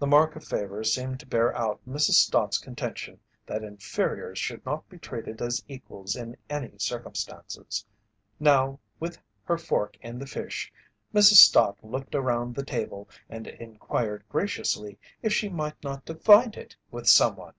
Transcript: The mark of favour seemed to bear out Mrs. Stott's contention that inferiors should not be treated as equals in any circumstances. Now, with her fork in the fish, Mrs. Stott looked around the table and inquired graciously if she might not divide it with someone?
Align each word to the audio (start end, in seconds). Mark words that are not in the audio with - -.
The 0.00 0.08
mark 0.08 0.34
of 0.34 0.44
favour 0.44 0.82
seemed 0.82 1.20
to 1.20 1.26
bear 1.28 1.56
out 1.56 1.80
Mrs. 1.88 2.14
Stott's 2.14 2.58
contention 2.58 3.20
that 3.46 3.62
inferiors 3.62 4.36
should 4.36 4.66
not 4.66 4.88
be 4.88 4.98
treated 4.98 5.40
as 5.40 5.62
equals 5.68 6.16
in 6.16 6.36
any 6.50 6.76
circumstances. 6.78 7.86
Now, 8.40 8.80
with 8.98 9.16
her 9.44 9.56
fork 9.56 9.96
in 10.00 10.18
the 10.18 10.26
fish, 10.26 10.72
Mrs. 11.14 11.34
Stott 11.34 11.76
looked 11.84 12.16
around 12.16 12.56
the 12.56 12.64
table 12.64 13.08
and 13.30 13.46
inquired 13.46 14.24
graciously 14.28 14.98
if 15.22 15.32
she 15.32 15.48
might 15.48 15.80
not 15.84 16.04
divide 16.04 16.56
it 16.56 16.74
with 16.90 17.08
someone? 17.08 17.54